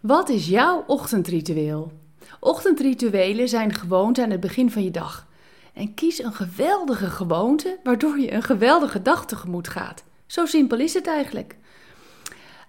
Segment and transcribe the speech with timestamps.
[0.00, 1.92] Wat is jouw ochtendritueel?
[2.40, 5.26] Ochtendrituelen zijn gewoonten aan het begin van je dag.
[5.72, 10.04] En kies een geweldige gewoonte waardoor je een geweldige dag tegemoet gaat.
[10.26, 11.56] Zo simpel is het eigenlijk.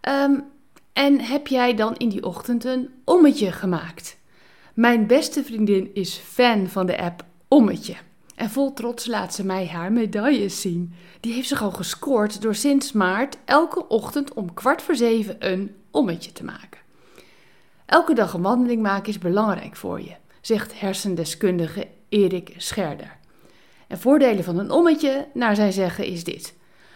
[0.01, 0.39] Ehm,
[0.93, 4.17] en heb jij dan in die ochtend een ommetje gemaakt?
[4.73, 7.95] Mijn beste vriendin is fan van de app Ommetje.
[8.35, 10.93] En vol trots laat ze mij haar medailles zien.
[11.19, 15.75] Die heeft zich al gescoord door sinds maart elke ochtend om kwart voor zeven een
[15.91, 16.79] ommetje te maken.
[17.91, 23.17] Elke dag een wandeling maken is belangrijk voor je, zegt hersendeskundige Erik Scherder.
[23.87, 26.53] En voordelen van een ommetje, naar zijn zeggen, is dit.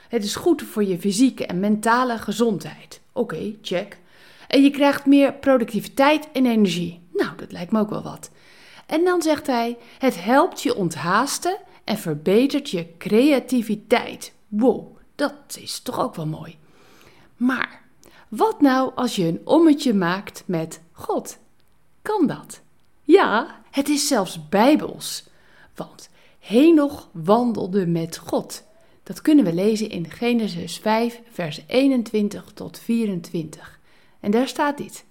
[0.10, 3.02] Het is goed voor je fysieke en mentale gezondheid.
[3.14, 3.98] Oké, check.
[4.48, 7.08] En je krijgt meer productiviteit en energie.
[7.14, 8.32] Nou, dat lijkt me ook wel wat.
[8.86, 14.34] En dan zegt hij: het helpt je onthaasten en verbetert je creativiteit.
[14.48, 16.58] Wow, dat is toch ook wel mooi.
[17.36, 17.85] Maar
[18.30, 21.38] wat nou als je een ommetje maakt met God?
[22.02, 22.62] Kan dat?
[23.02, 25.28] Ja, het is zelfs bijbels.
[25.76, 28.64] Want Henoch wandelde met God.
[29.04, 33.80] Dat kunnen we lezen in Genesis 5, vers 21 tot 24.
[34.20, 35.06] En daar staat dit.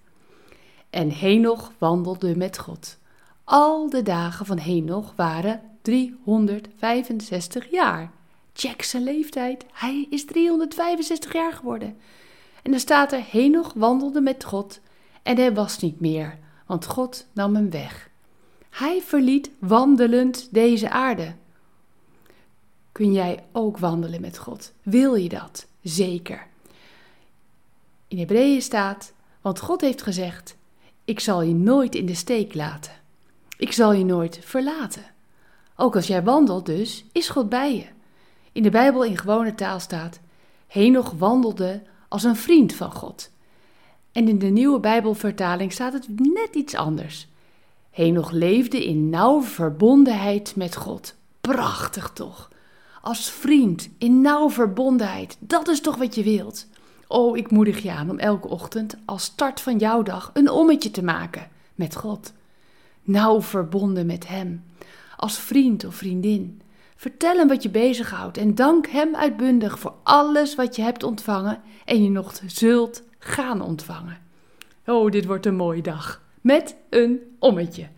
[0.90, 2.98] En Henoch wandelde met God.
[3.44, 8.12] Al de dagen van Henoch waren 365 jaar.
[8.52, 9.64] Check zijn leeftijd.
[9.72, 11.96] Hij is 365 jaar geworden.
[12.64, 14.80] En dan staat er: Henoch wandelde met God
[15.22, 18.10] en hij was niet meer, want God nam hem weg.
[18.70, 21.34] Hij verliet wandelend deze aarde.
[22.92, 24.72] Kun jij ook wandelen met God?
[24.82, 25.66] Wil je dat?
[25.82, 26.46] Zeker.
[28.08, 30.56] In Hebreeën staat: Want God heeft gezegd:
[31.04, 32.92] Ik zal je nooit in de steek laten.
[33.58, 35.04] Ik zal je nooit verlaten.
[35.76, 37.86] Ook als jij wandelt, dus, is God bij je.
[38.52, 40.20] In de Bijbel in gewone taal staat:
[40.66, 41.82] Henoch wandelde
[42.14, 43.30] als een vriend van God.
[44.12, 47.28] En in de nieuwe Bijbelvertaling staat het net iets anders.
[47.90, 51.14] Henoch leefde in nauwe verbondenheid met God.
[51.40, 52.50] Prachtig toch?
[53.02, 55.36] Als vriend, in nauwe verbondenheid.
[55.40, 56.66] Dat is toch wat je wilt?
[57.06, 60.90] Oh, ik moedig je aan om elke ochtend als start van jouw dag een ommetje
[60.90, 62.32] te maken met God.
[63.02, 64.64] Nauw verbonden met Hem,
[65.16, 66.60] als vriend of vriendin.
[66.96, 71.62] Vertel hem wat je bezighoudt en dank hem uitbundig voor alles wat je hebt ontvangen
[71.84, 74.18] en je nog zult gaan ontvangen.
[74.86, 76.22] Oh, dit wordt een mooie dag.
[76.40, 77.88] Met een ommetje.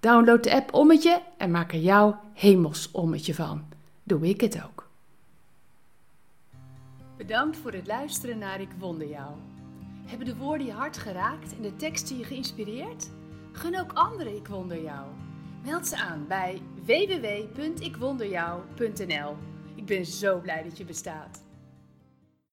[0.00, 3.64] Download de app Ommetje en maak er jouw hemelsommetje van.
[4.02, 4.88] Doe ik het ook.
[7.16, 9.32] Bedankt voor het luisteren naar Ik Wonder Jou.
[10.06, 13.10] Hebben de woorden je hart geraakt en de teksten je geïnspireerd?
[13.52, 15.06] Gun ook anderen Ik Wonder Jou.
[15.64, 19.36] Meld ze aan bij www.ikwonderjou.nl.
[19.74, 21.43] Ik ben zo blij dat je bestaat.